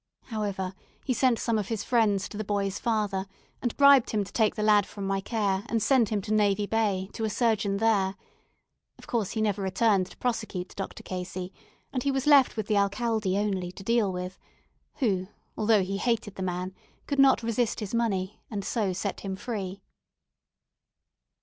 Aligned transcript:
However, 0.23 0.73
he 1.05 1.13
sent 1.13 1.37
some 1.37 1.59
of 1.59 1.67
his 1.67 1.83
friends 1.83 2.27
to 2.29 2.35
the 2.35 2.43
boy's 2.43 2.79
father, 2.79 3.27
and 3.61 3.77
bribed 3.77 4.09
him 4.09 4.23
to 4.23 4.33
take 4.33 4.55
the 4.55 4.63
lad 4.63 4.87
from 4.87 5.05
my 5.05 5.21
care, 5.21 5.63
and 5.69 5.79
send 5.79 6.09
him 6.09 6.23
to 6.23 6.33
Navy 6.33 6.65
Bay, 6.65 7.07
to 7.13 7.23
a 7.23 7.29
surgeon 7.29 7.77
there. 7.77 8.15
Of 8.97 9.05
course, 9.05 9.33
he 9.33 9.41
never 9.43 9.61
returned 9.61 10.07
to 10.07 10.17
prosecute 10.17 10.75
Dr. 10.75 11.03
Casey; 11.03 11.53
and 11.93 12.01
he 12.01 12.09
was 12.09 12.25
left 12.25 12.57
with 12.57 12.65
the 12.65 12.77
alcalde 12.79 13.37
only 13.37 13.71
to 13.73 13.83
deal 13.83 14.11
with, 14.11 14.39
who, 14.95 15.27
although 15.55 15.83
he 15.83 15.97
hated 15.99 16.33
the 16.33 16.41
man, 16.41 16.73
could 17.05 17.19
not 17.19 17.43
resist 17.43 17.79
his 17.79 17.93
money, 17.93 18.41
and 18.49 18.65
so 18.65 18.93
set 18.93 19.19
him 19.19 19.35
free. 19.35 19.83